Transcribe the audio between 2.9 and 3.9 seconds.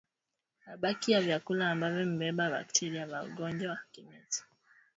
vya ugonjwa wa